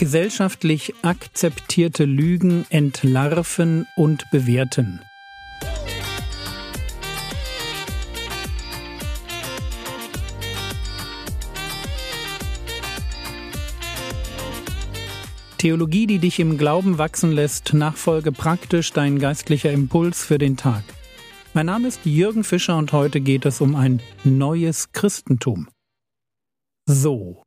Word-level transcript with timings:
Gesellschaftlich 0.00 0.94
akzeptierte 1.02 2.06
Lügen 2.06 2.64
entlarven 2.70 3.86
und 3.96 4.24
bewerten. 4.30 5.02
Theologie, 15.58 16.06
die 16.06 16.18
dich 16.18 16.40
im 16.40 16.56
Glauben 16.56 16.96
wachsen 16.96 17.32
lässt, 17.32 17.74
nachfolge 17.74 18.32
praktisch 18.32 18.94
dein 18.94 19.18
geistlicher 19.18 19.70
Impuls 19.70 20.24
für 20.24 20.38
den 20.38 20.56
Tag. 20.56 20.82
Mein 21.52 21.66
Name 21.66 21.88
ist 21.88 22.00
Jürgen 22.06 22.44
Fischer 22.44 22.78
und 22.78 22.94
heute 22.94 23.20
geht 23.20 23.44
es 23.44 23.60
um 23.60 23.76
ein 23.76 24.00
neues 24.24 24.92
Christentum. 24.92 25.68
So, 26.86 27.42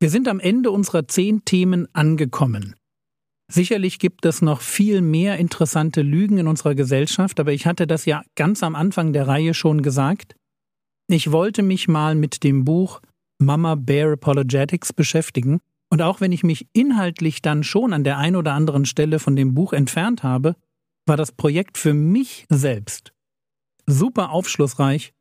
wir 0.00 0.10
sind 0.10 0.26
am 0.28 0.40
Ende 0.40 0.70
unserer 0.70 1.06
zehn 1.06 1.44
Themen 1.44 1.86
angekommen. 1.94 2.74
Sicherlich 3.52 3.98
gibt 3.98 4.24
es 4.26 4.42
noch 4.42 4.60
viel 4.60 5.02
mehr 5.02 5.38
interessante 5.38 6.02
Lügen 6.02 6.38
in 6.38 6.46
unserer 6.46 6.74
Gesellschaft, 6.74 7.38
aber 7.40 7.52
ich 7.52 7.66
hatte 7.66 7.86
das 7.86 8.04
ja 8.06 8.22
ganz 8.34 8.62
am 8.62 8.74
Anfang 8.74 9.12
der 9.12 9.26
Reihe 9.26 9.54
schon 9.54 9.82
gesagt. 9.82 10.36
Ich 11.08 11.32
wollte 11.32 11.62
mich 11.62 11.86
mal 11.88 12.14
mit 12.14 12.44
dem 12.44 12.64
Buch 12.64 13.00
Mama 13.38 13.74
Bear 13.74 14.12
Apologetics 14.12 14.92
beschäftigen, 14.92 15.60
und 15.92 16.02
auch 16.02 16.20
wenn 16.20 16.30
ich 16.30 16.44
mich 16.44 16.68
inhaltlich 16.72 17.42
dann 17.42 17.64
schon 17.64 17.92
an 17.92 18.04
der 18.04 18.16
einen 18.16 18.36
oder 18.36 18.52
anderen 18.52 18.86
Stelle 18.86 19.18
von 19.18 19.34
dem 19.34 19.54
Buch 19.54 19.72
entfernt 19.72 20.22
habe, 20.22 20.54
war 21.06 21.16
das 21.16 21.32
Projekt 21.32 21.78
für 21.78 21.94
mich 21.94 22.46
selbst 22.48 23.12
super 23.86 24.30
aufschlussreich 24.30 25.12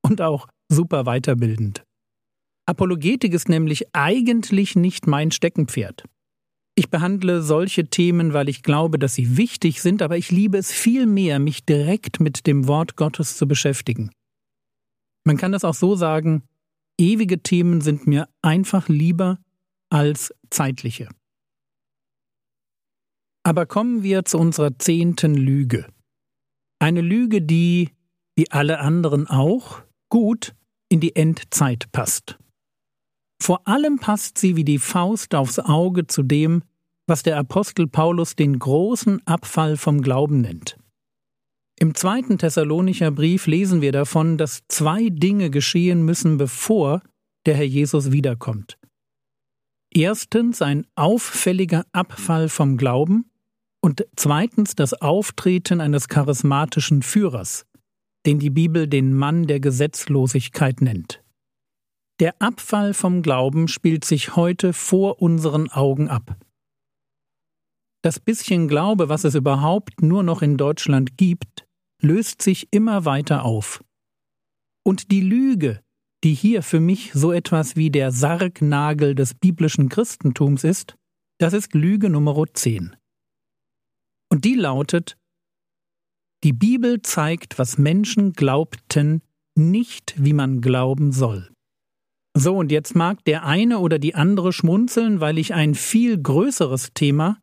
und 0.00 0.20
auch 0.20 0.46
super 0.68 1.04
weiterbildend. 1.04 1.82
Apologetik 2.72 3.34
ist 3.34 3.50
nämlich 3.50 3.94
eigentlich 3.94 4.76
nicht 4.76 5.06
mein 5.06 5.30
Steckenpferd. 5.30 6.04
Ich 6.74 6.88
behandle 6.88 7.42
solche 7.42 7.90
Themen, 7.90 8.32
weil 8.32 8.48
ich 8.48 8.62
glaube, 8.62 8.98
dass 8.98 9.14
sie 9.14 9.36
wichtig 9.36 9.82
sind, 9.82 10.00
aber 10.00 10.16
ich 10.16 10.30
liebe 10.30 10.56
es 10.56 10.72
viel 10.72 11.04
mehr, 11.04 11.38
mich 11.38 11.66
direkt 11.66 12.18
mit 12.18 12.46
dem 12.46 12.66
Wort 12.66 12.96
Gottes 12.96 13.36
zu 13.36 13.46
beschäftigen. 13.46 14.10
Man 15.24 15.36
kann 15.36 15.52
das 15.52 15.64
auch 15.64 15.74
so 15.74 15.96
sagen, 15.96 16.44
ewige 16.98 17.42
Themen 17.42 17.82
sind 17.82 18.06
mir 18.06 18.26
einfach 18.40 18.88
lieber 18.88 19.38
als 19.90 20.32
zeitliche. 20.48 21.10
Aber 23.44 23.66
kommen 23.66 24.02
wir 24.02 24.24
zu 24.24 24.38
unserer 24.38 24.78
zehnten 24.78 25.34
Lüge. 25.34 25.86
Eine 26.78 27.02
Lüge, 27.02 27.42
die, 27.42 27.90
wie 28.34 28.50
alle 28.50 28.78
anderen 28.78 29.26
auch, 29.26 29.82
gut 30.08 30.54
in 30.88 31.00
die 31.00 31.14
Endzeit 31.16 31.92
passt. 31.92 32.38
Vor 33.42 33.66
allem 33.66 33.98
passt 33.98 34.38
sie 34.38 34.54
wie 34.54 34.62
die 34.62 34.78
Faust 34.78 35.34
aufs 35.34 35.58
Auge 35.58 36.06
zu 36.06 36.22
dem, 36.22 36.62
was 37.08 37.24
der 37.24 37.36
Apostel 37.38 37.88
Paulus 37.88 38.36
den 38.36 38.56
großen 38.56 39.20
Abfall 39.26 39.76
vom 39.76 40.00
Glauben 40.00 40.42
nennt. 40.42 40.78
Im 41.80 41.96
zweiten 41.96 42.38
Thessalonicher 42.38 43.10
Brief 43.10 43.48
lesen 43.48 43.80
wir 43.80 43.90
davon, 43.90 44.38
dass 44.38 44.62
zwei 44.68 45.08
Dinge 45.08 45.50
geschehen 45.50 46.04
müssen, 46.04 46.36
bevor 46.38 47.02
der 47.44 47.56
Herr 47.56 47.64
Jesus 47.64 48.12
wiederkommt. 48.12 48.78
Erstens 49.92 50.62
ein 50.62 50.86
auffälliger 50.94 51.84
Abfall 51.90 52.48
vom 52.48 52.76
Glauben 52.76 53.28
und 53.80 54.06
zweitens 54.14 54.76
das 54.76 54.94
Auftreten 54.94 55.80
eines 55.80 56.06
charismatischen 56.06 57.02
Führers, 57.02 57.66
den 58.24 58.38
die 58.38 58.50
Bibel 58.50 58.86
den 58.86 59.12
Mann 59.12 59.48
der 59.48 59.58
Gesetzlosigkeit 59.58 60.80
nennt. 60.80 61.21
Der 62.20 62.40
Abfall 62.40 62.94
vom 62.94 63.22
Glauben 63.22 63.68
spielt 63.68 64.04
sich 64.04 64.36
heute 64.36 64.72
vor 64.72 65.20
unseren 65.20 65.70
Augen 65.70 66.08
ab. 66.08 66.36
Das 68.02 68.18
bisschen 68.18 68.68
Glaube, 68.68 69.08
was 69.08 69.24
es 69.24 69.34
überhaupt 69.34 70.02
nur 70.02 70.22
noch 70.22 70.42
in 70.42 70.56
Deutschland 70.56 71.16
gibt, 71.16 71.66
löst 72.00 72.42
sich 72.42 72.68
immer 72.72 73.04
weiter 73.04 73.44
auf. 73.44 73.84
Und 74.84 75.12
die 75.12 75.20
Lüge, 75.20 75.80
die 76.24 76.34
hier 76.34 76.62
für 76.62 76.80
mich 76.80 77.12
so 77.12 77.32
etwas 77.32 77.76
wie 77.76 77.90
der 77.90 78.10
Sargnagel 78.10 79.14
des 79.14 79.34
biblischen 79.34 79.88
Christentums 79.88 80.64
ist, 80.64 80.96
das 81.38 81.52
ist 81.52 81.74
Lüge 81.74 82.10
Nummer 82.10 82.44
10. 82.52 82.96
Und 84.30 84.44
die 84.44 84.54
lautet, 84.54 85.16
die 86.44 86.52
Bibel 86.52 87.02
zeigt, 87.02 87.58
was 87.58 87.78
Menschen 87.78 88.32
glaubten, 88.32 89.22
nicht 89.54 90.14
wie 90.16 90.32
man 90.32 90.60
glauben 90.60 91.12
soll. 91.12 91.52
So, 92.34 92.56
und 92.56 92.72
jetzt 92.72 92.94
mag 92.94 93.24
der 93.24 93.44
eine 93.44 93.78
oder 93.78 93.98
die 93.98 94.14
andere 94.14 94.52
schmunzeln, 94.52 95.20
weil 95.20 95.36
ich 95.36 95.52
ein 95.52 95.74
viel 95.74 96.20
größeres 96.20 96.92
Thema, 96.94 97.38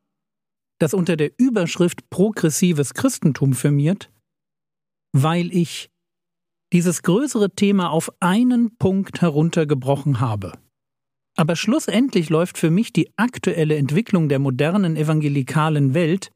das 0.79 0.93
unter 0.93 1.15
der 1.15 1.31
Überschrift 1.37 2.09
progressives 2.09 2.93
Christentum 2.93 3.53
firmiert, 3.53 4.11
weil 5.13 5.53
ich 5.53 5.89
dieses 6.73 7.03
größere 7.03 7.51
Thema 7.51 7.89
auf 7.91 8.11
einen 8.19 8.75
Punkt 8.77 9.21
heruntergebrochen 9.21 10.19
habe. 10.19 10.53
Aber 11.37 11.55
schlussendlich 11.55 12.29
läuft 12.29 12.57
für 12.57 12.69
mich 12.69 12.91
die 12.91 13.11
aktuelle 13.15 13.75
Entwicklung 13.77 14.27
der 14.27 14.39
modernen 14.39 14.95
evangelikalen 14.95 15.93
Welt 15.93 16.31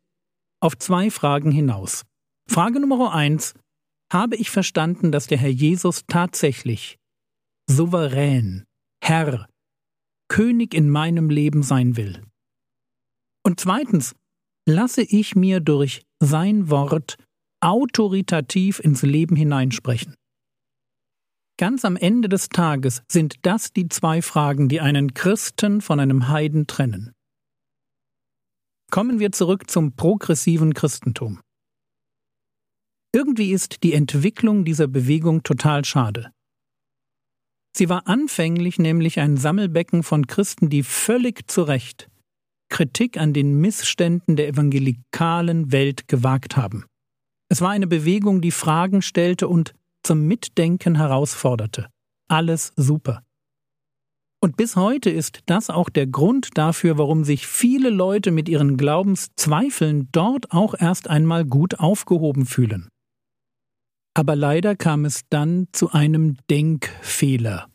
auf 0.62 0.78
zwei 0.78 1.12
Fragen 1.12 1.52
hinaus. 1.52 2.03
Frage 2.50 2.80
Nummer 2.80 3.14
eins. 3.14 3.53
Habe 4.12 4.35
ich 4.35 4.52
verstanden, 4.52 5.12
dass 5.12 5.28
der 5.28 5.40
Herr 5.40 5.50
Jesus 5.50 6.03
tatsächlich 6.08 7.00
souverän, 7.69 8.66
Herr, 9.03 9.47
König 10.29 10.74
in 10.74 10.90
meinem 10.90 11.29
Leben 11.29 11.63
sein 11.63 11.96
will. 11.96 12.22
Und 13.46 13.59
zweitens, 13.59 14.16
lasse 14.68 15.01
ich 15.01 15.35
mir 15.35 15.59
durch 15.59 16.03
sein 16.19 16.69
Wort 16.69 17.18
autoritativ 17.62 18.79
ins 18.79 19.03
Leben 19.03 19.35
hineinsprechen. 19.35 20.16
Ganz 21.57 21.85
am 21.85 21.96
Ende 21.96 22.29
des 22.29 22.50
Tages 22.50 23.03
sind 23.07 23.46
das 23.46 23.73
die 23.73 23.88
zwei 23.88 24.22
Fragen, 24.22 24.69
die 24.69 24.81
einen 24.81 25.13
Christen 25.13 25.81
von 25.81 26.00
einem 26.00 26.29
Heiden 26.29 26.68
trennen. 26.68 27.13
Kommen 28.90 29.19
wir 29.19 29.31
zurück 29.31 29.69
zum 29.69 29.96
progressiven 29.96 30.73
Christentum. 30.73 31.41
Irgendwie 33.13 33.52
ist 33.52 33.84
die 33.84 33.94
Entwicklung 33.94 34.66
dieser 34.66 34.88
Bewegung 34.88 35.44
total 35.44 35.85
schade. 35.85 36.31
Sie 37.75 37.89
war 37.89 38.07
anfänglich 38.07 38.78
nämlich 38.78 39.19
ein 39.19 39.38
Sammelbecken 39.38 40.03
von 40.03 40.28
Christen, 40.28 40.69
die 40.69 40.84
völlig 40.84 41.50
zu 41.50 41.63
Recht 41.63 42.07
Kritik 42.73 43.17
an 43.17 43.34
den 43.34 43.61
Missständen 43.61 44.35
der 44.35 44.47
evangelikalen 44.47 45.72
Welt 45.72 46.07
gewagt 46.07 46.57
haben. 46.57 46.85
Es 47.47 47.61
war 47.61 47.69
eine 47.69 47.85
Bewegung, 47.85 48.41
die 48.41 48.50
Fragen 48.50 49.03
stellte 49.03 49.47
und 49.47 49.75
zum 50.01 50.25
Mitdenken 50.25 50.95
herausforderte. 50.95 51.89
Alles 52.28 52.73
super. 52.75 53.22
Und 54.41 54.57
bis 54.57 54.75
heute 54.75 55.11
ist 55.11 55.41
das 55.45 55.69
auch 55.69 55.88
der 55.88 56.07
Grund 56.07 56.57
dafür, 56.57 56.97
warum 56.97 57.23
sich 57.23 57.45
viele 57.45 57.91
Leute 57.91 58.31
mit 58.31 58.50
ihren 58.50 58.75
Glaubenszweifeln 58.75 60.09
dort 60.11 60.51
auch 60.51 60.73
erst 60.78 61.07
einmal 61.07 61.45
gut 61.45 61.79
aufgehoben 61.79 62.47
fühlen. 62.47 62.90
Aber 64.13 64.35
leider 64.35 64.75
kam 64.75 65.06
es 65.06 65.22
dann 65.29 65.68
zu 65.72 65.91
einem 65.91 66.38
Denkfehler. 66.50 67.69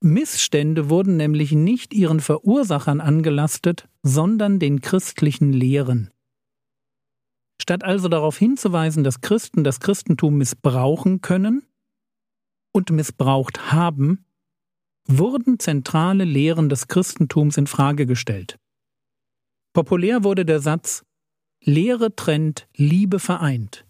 Missstände 0.00 0.90
wurden 0.90 1.16
nämlich 1.16 1.52
nicht 1.52 1.94
ihren 1.94 2.20
Verursachern 2.20 3.00
angelastet, 3.00 3.88
sondern 4.02 4.58
den 4.58 4.80
christlichen 4.80 5.52
Lehren. 5.52 6.10
Statt 7.60 7.82
also 7.82 8.08
darauf 8.08 8.36
hinzuweisen, 8.36 9.04
dass 9.04 9.20
Christen 9.20 9.64
das 9.64 9.80
Christentum 9.80 10.36
missbrauchen 10.36 11.22
können 11.22 11.66
und 12.72 12.90
missbraucht 12.90 13.72
haben, 13.72 14.26
wurden 15.08 15.58
zentrale 15.58 16.24
Lehren 16.24 16.68
des 16.68 16.88
Christentums 16.88 17.56
in 17.56 17.66
Frage 17.66 18.06
gestellt. 18.06 18.58
Populär 19.72 20.24
wurde 20.24 20.44
der 20.44 20.60
Satz 20.60 21.04
Lehre 21.62 22.14
trennt, 22.14 22.68
Liebe 22.76 23.18
vereint. 23.18 23.85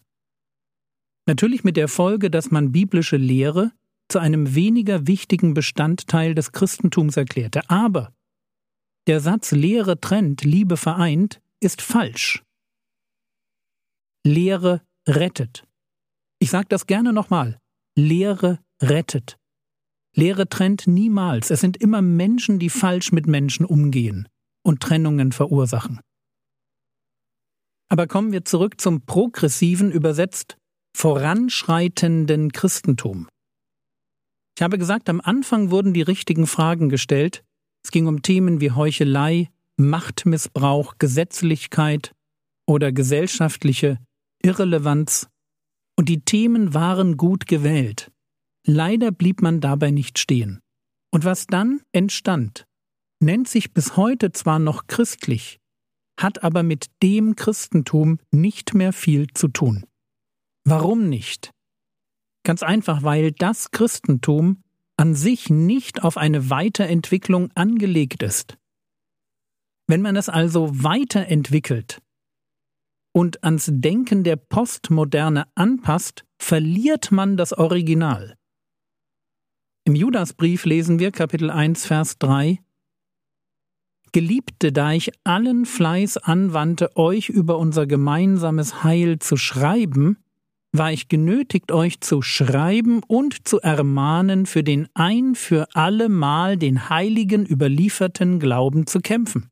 Natürlich 1.26 1.64
mit 1.64 1.76
der 1.76 1.88
Folge, 1.88 2.30
dass 2.30 2.50
man 2.50 2.72
biblische 2.72 3.16
Lehre 3.16 3.72
zu 4.08 4.20
einem 4.20 4.54
weniger 4.54 5.06
wichtigen 5.06 5.54
Bestandteil 5.54 6.34
des 6.34 6.52
Christentums 6.52 7.16
erklärte. 7.16 7.68
Aber 7.68 8.14
der 9.08 9.20
Satz 9.20 9.50
Lehre 9.52 10.00
trennt, 10.00 10.42
Liebe 10.44 10.76
vereint 10.76 11.40
ist 11.60 11.82
falsch. 11.82 12.44
Lehre 14.24 14.82
rettet. 15.08 15.66
Ich 16.38 16.50
sage 16.50 16.66
das 16.68 16.86
gerne 16.86 17.12
nochmal. 17.12 17.58
Lehre 17.96 18.60
rettet. 18.82 19.38
Lehre 20.14 20.48
trennt 20.48 20.86
niemals. 20.86 21.50
Es 21.50 21.60
sind 21.60 21.76
immer 21.76 22.02
Menschen, 22.02 22.58
die 22.58 22.70
falsch 22.70 23.12
mit 23.12 23.26
Menschen 23.26 23.66
umgehen 23.66 24.28
und 24.62 24.80
Trennungen 24.80 25.32
verursachen. 25.32 26.00
Aber 27.88 28.06
kommen 28.06 28.32
wir 28.32 28.44
zurück 28.44 28.80
zum 28.80 29.02
progressiven, 29.06 29.92
übersetzt 29.92 30.56
voranschreitenden 30.96 32.52
Christentum. 32.52 33.28
Ich 34.56 34.62
habe 34.62 34.78
gesagt, 34.78 35.10
am 35.10 35.20
Anfang 35.20 35.70
wurden 35.70 35.92
die 35.92 36.00
richtigen 36.00 36.46
Fragen 36.46 36.88
gestellt, 36.88 37.44
Es 37.84 37.90
ging 37.90 38.06
um 38.06 38.22
Themen 38.22 38.62
wie 38.62 38.70
Heuchelei, 38.72 39.50
Machtmissbrauch, 39.76 40.94
Gesetzlichkeit 40.98 42.12
oder 42.66 42.92
gesellschaftliche 42.92 43.98
Irrelevanz. 44.42 45.28
Und 45.98 46.08
die 46.08 46.22
Themen 46.22 46.72
waren 46.72 47.18
gut 47.18 47.46
gewählt. 47.46 48.10
Leider 48.66 49.12
blieb 49.12 49.42
man 49.42 49.60
dabei 49.60 49.90
nicht 49.90 50.18
stehen. 50.18 50.60
Und 51.12 51.26
was 51.26 51.46
dann 51.46 51.82
entstand, 51.92 52.64
nennt 53.20 53.48
sich 53.48 53.72
bis 53.74 53.98
heute 53.98 54.32
zwar 54.32 54.58
noch 54.58 54.86
christlich, 54.86 55.58
hat 56.18 56.42
aber 56.42 56.62
mit 56.62 56.86
dem 57.02 57.36
Christentum 57.36 58.18
nicht 58.32 58.72
mehr 58.72 58.94
viel 58.94 59.26
zu 59.34 59.48
tun. 59.48 59.84
Warum 60.68 61.08
nicht? 61.08 61.52
Ganz 62.42 62.64
einfach, 62.64 63.04
weil 63.04 63.30
das 63.30 63.70
Christentum 63.70 64.64
an 64.96 65.14
sich 65.14 65.48
nicht 65.48 66.02
auf 66.02 66.16
eine 66.16 66.50
Weiterentwicklung 66.50 67.52
angelegt 67.54 68.24
ist. 68.24 68.58
Wenn 69.86 70.02
man 70.02 70.16
es 70.16 70.28
also 70.28 70.82
weiterentwickelt 70.82 72.02
und 73.12 73.44
ans 73.44 73.70
Denken 73.72 74.24
der 74.24 74.34
Postmoderne 74.34 75.46
anpasst, 75.54 76.24
verliert 76.36 77.12
man 77.12 77.36
das 77.36 77.52
Original. 77.52 78.36
Im 79.84 79.94
Judasbrief 79.94 80.64
lesen 80.64 80.98
wir 80.98 81.12
Kapitel 81.12 81.48
1 81.48 81.86
Vers 81.86 82.18
3 82.18 82.58
Geliebte, 84.10 84.72
da 84.72 84.90
ich 84.90 85.12
allen 85.22 85.64
Fleiß 85.64 86.16
anwandte, 86.16 86.96
euch 86.96 87.28
über 87.28 87.56
unser 87.58 87.86
gemeinsames 87.86 88.82
Heil 88.82 89.20
zu 89.20 89.36
schreiben, 89.36 90.16
war 90.78 90.92
ich 90.92 91.08
genötigt, 91.08 91.72
euch 91.72 92.00
zu 92.00 92.22
schreiben 92.22 93.02
und 93.06 93.46
zu 93.46 93.60
ermahnen, 93.60 94.46
für 94.46 94.62
den 94.62 94.88
ein 94.94 95.34
für 95.34 95.68
allemal 95.74 96.56
den 96.56 96.88
Heiligen 96.88 97.46
überlieferten 97.46 98.40
Glauben 98.40 98.86
zu 98.86 99.00
kämpfen. 99.00 99.48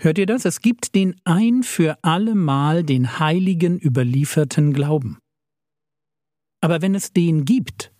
Hört 0.00 0.18
ihr 0.18 0.26
das? 0.26 0.44
Es 0.44 0.60
gibt 0.60 0.94
den 0.94 1.20
ein 1.24 1.62
für 1.62 1.98
allemal 2.02 2.84
den 2.84 3.18
Heiligen 3.18 3.78
überlieferten 3.78 4.72
Glauben. 4.72 5.18
Aber 6.62 6.80
wenn 6.80 6.94
es 6.94 7.12
den 7.12 7.44
gibt, 7.44 7.92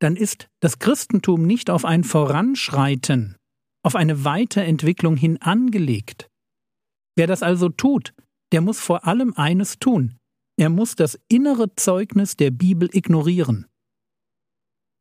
dann 0.00 0.16
ist 0.16 0.48
das 0.60 0.78
Christentum 0.78 1.46
nicht 1.46 1.70
auf 1.70 1.84
ein 1.84 2.04
Voranschreiten 2.04 3.36
auf 3.82 3.96
eine 3.96 4.24
Weiterentwicklung 4.24 5.16
hin 5.16 5.40
angelegt. 5.42 6.30
Wer 7.16 7.26
das 7.26 7.42
also 7.42 7.68
tut, 7.68 8.14
der 8.52 8.60
muss 8.60 8.80
vor 8.80 9.06
allem 9.06 9.34
eines 9.34 9.78
tun, 9.78 10.18
er 10.56 10.68
muss 10.68 10.94
das 10.96 11.18
innere 11.28 11.74
Zeugnis 11.76 12.36
der 12.36 12.50
Bibel 12.50 12.88
ignorieren. 12.92 13.66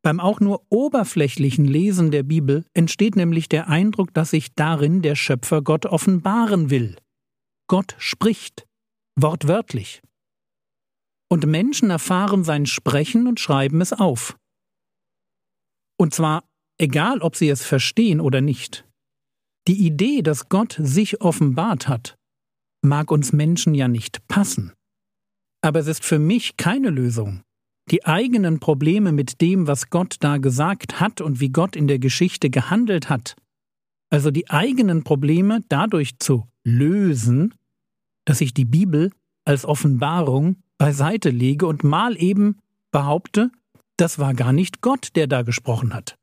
Beim 0.03 0.19
auch 0.19 0.39
nur 0.39 0.65
oberflächlichen 0.69 1.65
Lesen 1.65 2.09
der 2.09 2.23
Bibel 2.23 2.65
entsteht 2.73 3.15
nämlich 3.15 3.49
der 3.49 3.67
Eindruck, 3.67 4.13
dass 4.13 4.31
sich 4.31 4.55
darin 4.55 5.01
der 5.01 5.15
Schöpfer 5.15 5.61
Gott 5.61 5.85
offenbaren 5.85 6.69
will. 6.69 6.95
Gott 7.67 7.95
spricht, 7.99 8.65
wortwörtlich. 9.15 10.01
Und 11.29 11.45
Menschen 11.45 11.91
erfahren 11.91 12.43
sein 12.43 12.65
Sprechen 12.65 13.27
und 13.27 13.39
schreiben 13.39 13.79
es 13.79 13.93
auf. 13.93 14.37
Und 15.97 16.15
zwar 16.15 16.43
egal 16.81 17.21
ob 17.21 17.35
sie 17.35 17.49
es 17.49 17.63
verstehen 17.63 18.19
oder 18.19 18.41
nicht. 18.41 18.85
Die 19.67 19.85
Idee, 19.85 20.23
dass 20.23 20.49
Gott 20.49 20.77
sich 20.81 21.21
offenbart 21.21 21.87
hat, 21.87 22.15
mag 22.83 23.11
uns 23.11 23.31
Menschen 23.31 23.75
ja 23.75 23.87
nicht 23.87 24.27
passen. 24.27 24.73
Aber 25.61 25.79
es 25.79 25.87
ist 25.87 26.03
für 26.03 26.19
mich 26.19 26.57
keine 26.57 26.89
Lösung, 26.89 27.41
die 27.89 28.05
eigenen 28.05 28.59
Probleme 28.59 29.11
mit 29.11 29.41
dem, 29.41 29.67
was 29.67 29.89
Gott 29.89 30.15
da 30.19 30.37
gesagt 30.37 30.99
hat 30.99 31.21
und 31.21 31.39
wie 31.39 31.49
Gott 31.49 31.75
in 31.75 31.87
der 31.87 31.99
Geschichte 31.99 32.49
gehandelt 32.49 33.09
hat, 33.09 33.35
also 34.09 34.29
die 34.29 34.49
eigenen 34.49 35.03
Probleme 35.03 35.61
dadurch 35.69 36.19
zu 36.19 36.47
lösen, 36.63 37.53
dass 38.25 38.41
ich 38.41 38.53
die 38.53 38.65
Bibel 38.65 39.11
als 39.45 39.65
Offenbarung 39.65 40.57
beiseite 40.77 41.29
lege 41.29 41.65
und 41.65 41.83
mal 41.83 42.21
eben 42.21 42.57
behaupte, 42.91 43.51
das 43.97 44.19
war 44.19 44.33
gar 44.33 44.53
nicht 44.53 44.81
Gott, 44.81 45.09
der 45.15 45.27
da 45.27 45.43
gesprochen 45.43 45.93
hat. 45.93 46.17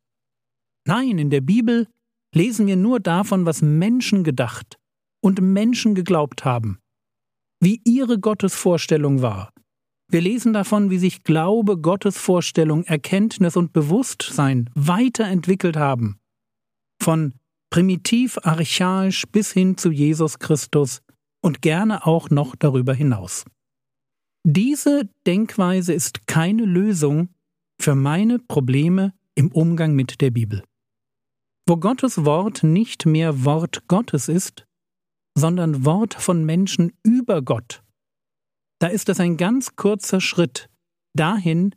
Nein, 0.85 1.19
in 1.19 1.31
der 1.31 1.41
Bibel 1.41 1.87
lesen 2.35 2.67
wir 2.67 2.77
nur 2.77 3.01
davon, 3.01 3.47
was 3.47 3.63
Menschen 3.63 4.25
gedacht 4.25 4.79
und 5.21 5.41
Menschen 5.41 5.95
geglaubt 5.95 6.45
haben, 6.45 6.79
wie 7.61 7.81
ihre 7.85 8.19
Gottesvorstellung 8.19 9.23
war. 9.23 9.53
Wir 10.11 10.21
lesen 10.23 10.53
davon, 10.53 10.91
wie 10.91 10.99
sich 10.99 11.23
Glaube, 11.23 11.77
Gottesvorstellung, 11.77 12.85
Erkenntnis 12.85 13.57
und 13.57 13.73
Bewusstsein 13.73 14.71
weiterentwickelt 14.75 15.77
haben. 15.77 16.19
Von 17.03 17.35
primitiv 17.71 18.39
archaisch 18.43 19.25
bis 19.31 19.53
hin 19.53 19.77
zu 19.77 19.91
Jesus 19.91 20.39
Christus 20.39 21.03
und 21.43 21.61
gerne 21.61 22.07
auch 22.07 22.31
noch 22.31 22.57
darüber 22.57 22.95
hinaus. 22.95 23.45
Diese 24.45 25.09
Denkweise 25.27 25.93
ist 25.93 26.27
keine 26.27 26.65
Lösung 26.65 27.29
für 27.81 27.95
meine 27.95 28.39
Probleme 28.39 29.13
im 29.35 29.53
Umgang 29.53 29.95
mit 29.95 30.21
der 30.21 30.31
Bibel. 30.31 30.65
Wo 31.67 31.77
Gottes 31.77 32.25
Wort 32.25 32.63
nicht 32.63 33.05
mehr 33.05 33.45
Wort 33.45 33.87
Gottes 33.89 34.29
ist, 34.29 34.67
sondern 35.39 35.85
Wort 35.85 36.15
von 36.15 36.45
Menschen 36.45 36.93
über 37.03 37.43
Gott, 37.43 37.83
da 38.79 38.87
ist 38.87 39.09
es 39.09 39.21
ein 39.21 39.37
ganz 39.37 39.77
kurzer 39.77 40.21
Schritt 40.21 40.69
dahin, 41.15 41.75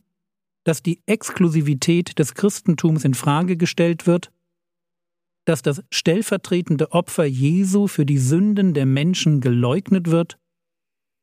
dass 0.63 0.83
die 0.83 1.01
Exklusivität 1.07 2.19
des 2.19 2.35
Christentums 2.35 3.03
in 3.03 3.13
Frage 3.13 3.57
gestellt 3.57 4.05
wird, 4.05 4.31
dass 5.45 5.63
das 5.63 5.83
stellvertretende 5.89 6.91
Opfer 6.91 7.25
Jesu 7.25 7.87
für 7.87 8.05
die 8.05 8.19
Sünden 8.19 8.75
der 8.75 8.85
Menschen 8.85 9.41
geleugnet 9.41 10.11
wird, 10.11 10.37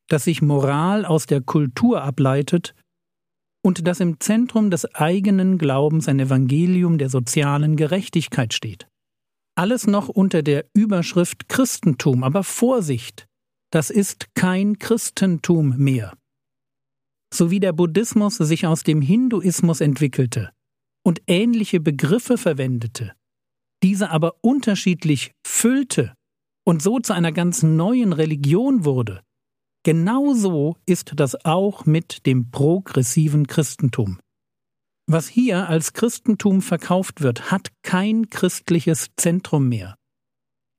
dass 0.08 0.24
sich 0.24 0.42
Moral 0.42 1.04
aus 1.04 1.26
der 1.26 1.40
Kultur 1.40 2.02
ableitet 2.02 2.74
und 3.62 3.86
dass 3.86 4.00
im 4.00 4.18
Zentrum 4.18 4.70
des 4.70 4.92
eigenen 4.94 5.58
Glaubens 5.58 6.08
ein 6.08 6.18
Evangelium 6.18 6.98
der 6.98 7.10
sozialen 7.10 7.76
Gerechtigkeit 7.76 8.54
steht. 8.54 8.88
Alles 9.58 9.88
noch 9.88 10.08
unter 10.08 10.44
der 10.44 10.66
Überschrift 10.72 11.48
Christentum, 11.48 12.22
aber 12.22 12.44
Vorsicht, 12.44 13.26
das 13.72 13.90
ist 13.90 14.32
kein 14.36 14.78
Christentum 14.78 15.76
mehr. 15.76 16.16
So 17.34 17.50
wie 17.50 17.58
der 17.58 17.72
Buddhismus 17.72 18.36
sich 18.36 18.68
aus 18.68 18.84
dem 18.84 19.02
Hinduismus 19.02 19.80
entwickelte 19.80 20.52
und 21.04 21.22
ähnliche 21.26 21.80
Begriffe 21.80 22.38
verwendete, 22.38 23.14
diese 23.82 24.10
aber 24.10 24.36
unterschiedlich 24.42 25.32
füllte 25.44 26.14
und 26.64 26.80
so 26.80 27.00
zu 27.00 27.12
einer 27.12 27.32
ganz 27.32 27.64
neuen 27.64 28.12
Religion 28.12 28.84
wurde, 28.84 29.24
Genauso 29.84 30.76
ist 30.86 31.12
das 31.16 31.44
auch 31.46 31.86
mit 31.86 32.26
dem 32.26 32.50
progressiven 32.50 33.46
Christentum. 33.46 34.18
Was 35.10 35.26
hier 35.26 35.70
als 35.70 35.94
Christentum 35.94 36.60
verkauft 36.60 37.22
wird, 37.22 37.50
hat 37.50 37.70
kein 37.82 38.28
christliches 38.28 39.08
Zentrum 39.16 39.66
mehr. 39.66 39.96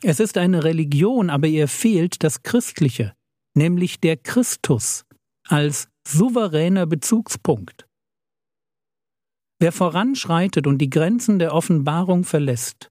Es 0.03 0.19
ist 0.19 0.38
eine 0.38 0.63
Religion, 0.63 1.31
aber 1.31 1.48
ihr 1.48 1.67
fehlt 1.67 2.24
das 2.24 2.43
Christliche, 2.43 3.15
nämlich 3.55 4.00
der 4.00 4.17
Christus 4.17 5.03
als 5.48 5.89
souveräner 6.07 6.86
Bezugspunkt. 6.86 7.88
Wer 9.59 9.71
voranschreitet 9.71 10.67
und 10.67 10.77
die 10.77 10.91
Grenzen 10.91 11.39
der 11.39 11.55
Offenbarung 11.55 12.24
verlässt, 12.24 12.88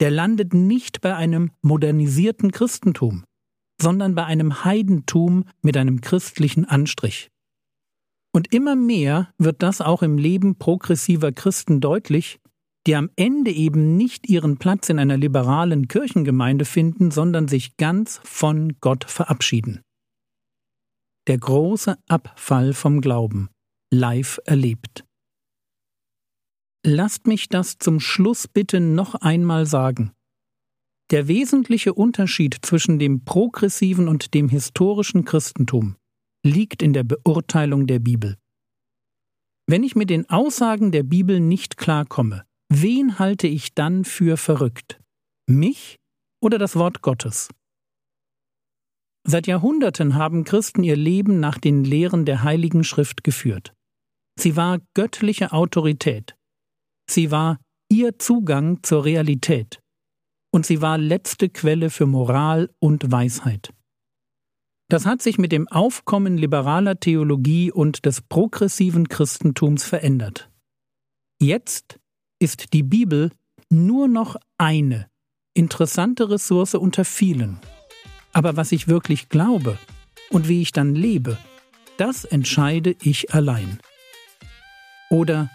der 0.00 0.10
landet 0.10 0.54
nicht 0.54 1.02
bei 1.02 1.14
einem 1.14 1.50
modernisierten 1.60 2.50
Christentum, 2.50 3.24
sondern 3.78 4.14
bei 4.14 4.24
einem 4.24 4.64
Heidentum 4.64 5.44
mit 5.60 5.76
einem 5.76 6.00
christlichen 6.00 6.64
Anstrich. 6.64 7.28
Und 8.34 8.52
immer 8.52 8.76
mehr 8.76 9.32
wird 9.38 9.62
das 9.62 9.80
auch 9.80 10.02
im 10.02 10.16
Leben 10.16 10.56
progressiver 10.56 11.32
Christen 11.32 11.80
deutlich, 11.80 12.40
die 12.86 12.96
am 12.96 13.10
Ende 13.16 13.52
eben 13.52 13.96
nicht 13.96 14.28
ihren 14.28 14.56
Platz 14.56 14.88
in 14.88 14.98
einer 14.98 15.16
liberalen 15.16 15.86
Kirchengemeinde 15.86 16.64
finden, 16.64 17.10
sondern 17.10 17.46
sich 17.46 17.76
ganz 17.76 18.20
von 18.24 18.76
Gott 18.80 19.04
verabschieden. 19.04 19.82
Der 21.28 21.38
große 21.38 21.96
Abfall 22.08 22.72
vom 22.72 23.00
Glauben, 23.00 23.50
live 23.92 24.40
erlebt. 24.44 25.04
Lasst 26.84 27.28
mich 27.28 27.48
das 27.48 27.78
zum 27.78 28.00
Schluss 28.00 28.48
bitte 28.48 28.80
noch 28.80 29.14
einmal 29.14 29.66
sagen. 29.66 30.12
Der 31.12 31.28
wesentliche 31.28 31.94
Unterschied 31.94 32.56
zwischen 32.62 32.98
dem 32.98 33.24
progressiven 33.24 34.08
und 34.08 34.34
dem 34.34 34.48
historischen 34.48 35.24
Christentum 35.24 35.96
liegt 36.44 36.82
in 36.82 36.92
der 36.92 37.04
Beurteilung 37.04 37.86
der 37.86 37.98
Bibel. 37.98 38.36
Wenn 39.68 39.84
ich 39.84 39.94
mit 39.94 40.10
den 40.10 40.28
Aussagen 40.28 40.90
der 40.92 41.02
Bibel 41.02 41.40
nicht 41.40 41.76
klarkomme, 41.76 42.44
wen 42.68 43.18
halte 43.18 43.46
ich 43.46 43.74
dann 43.74 44.04
für 44.04 44.36
verrückt? 44.36 45.00
Mich 45.48 45.96
oder 46.42 46.58
das 46.58 46.76
Wort 46.76 47.02
Gottes? 47.02 47.48
Seit 49.24 49.46
Jahrhunderten 49.46 50.16
haben 50.16 50.42
Christen 50.44 50.82
ihr 50.82 50.96
Leben 50.96 51.38
nach 51.38 51.58
den 51.58 51.84
Lehren 51.84 52.24
der 52.24 52.42
Heiligen 52.42 52.82
Schrift 52.82 53.22
geführt. 53.22 53.72
Sie 54.38 54.56
war 54.56 54.80
göttliche 54.94 55.52
Autorität. 55.52 56.34
Sie 57.08 57.30
war 57.30 57.60
ihr 57.88 58.18
Zugang 58.18 58.82
zur 58.82 59.04
Realität. 59.04 59.80
Und 60.52 60.66
sie 60.66 60.82
war 60.82 60.98
letzte 60.98 61.48
Quelle 61.48 61.88
für 61.88 62.06
Moral 62.06 62.70
und 62.80 63.12
Weisheit. 63.12 63.72
Das 64.92 65.06
hat 65.06 65.22
sich 65.22 65.38
mit 65.38 65.52
dem 65.52 65.68
Aufkommen 65.68 66.36
liberaler 66.36 67.00
Theologie 67.00 67.72
und 67.72 68.04
des 68.04 68.20
progressiven 68.20 69.08
Christentums 69.08 69.84
verändert. 69.84 70.50
Jetzt 71.40 71.98
ist 72.38 72.74
die 72.74 72.82
Bibel 72.82 73.30
nur 73.70 74.06
noch 74.06 74.36
eine 74.58 75.06
interessante 75.54 76.28
Ressource 76.28 76.74
unter 76.74 77.06
vielen. 77.06 77.58
Aber 78.34 78.58
was 78.58 78.70
ich 78.70 78.86
wirklich 78.86 79.30
glaube 79.30 79.78
und 80.28 80.46
wie 80.46 80.60
ich 80.60 80.72
dann 80.72 80.94
lebe, 80.94 81.38
das 81.96 82.26
entscheide 82.26 82.94
ich 83.00 83.32
allein. 83.32 83.78
Oder 85.08 85.48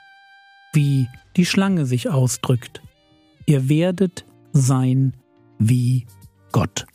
wie 0.74 1.10
die 1.36 1.46
Schlange 1.46 1.86
sich 1.86 2.10
ausdrückt. 2.10 2.82
Ihr 3.46 3.70
werdet 3.70 4.25
sein 4.51 5.13
wie 5.60 6.08
Gott. 6.51 6.88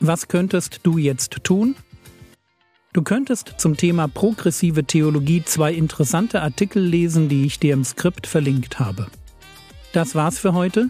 Was 0.00 0.28
könntest 0.28 0.80
du 0.82 0.96
jetzt 0.96 1.44
tun? 1.44 1.76
Du 2.94 3.02
könntest 3.02 3.54
zum 3.58 3.76
Thema 3.76 4.08
progressive 4.08 4.84
Theologie 4.84 5.44
zwei 5.44 5.74
interessante 5.74 6.40
Artikel 6.40 6.82
lesen, 6.82 7.28
die 7.28 7.44
ich 7.44 7.60
dir 7.60 7.74
im 7.74 7.84
Skript 7.84 8.26
verlinkt 8.26 8.80
habe. 8.80 9.08
Das 9.92 10.14
war's 10.14 10.38
für 10.38 10.54
heute. 10.54 10.88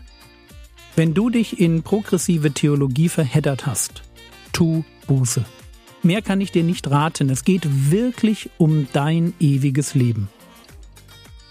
Wenn 0.95 1.13
du 1.13 1.29
dich 1.29 1.59
in 1.59 1.83
progressive 1.83 2.53
Theologie 2.53 3.09
verheddert 3.09 3.67
hast, 3.67 4.03
tu 4.53 4.85
Buße. 5.09 5.45
Mehr 6.05 6.23
kann 6.23 6.41
ich 6.41 6.53
dir 6.53 6.63
nicht 6.63 6.89
raten. 6.89 7.31
Es 7.31 7.45
geht 7.45 7.91
wirklich 7.91 8.49
um 8.59 8.87
dein 8.93 9.35
ewiges 9.41 9.95
Leben. 9.95 10.29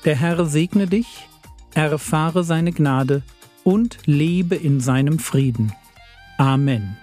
Der 0.06 0.16
Herr 0.16 0.46
segne 0.46 0.88
dich, 0.88 1.28
erfahre 1.74 2.46
seine 2.46 2.72
Gnade 2.72 3.22
und 3.66 3.98
lebe 4.06 4.56
in 4.56 4.80
seinem 4.80 5.20
Frieden. 5.20 5.74
Amen. 6.38 6.98